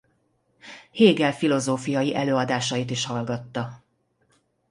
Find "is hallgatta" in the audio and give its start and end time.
2.91-3.83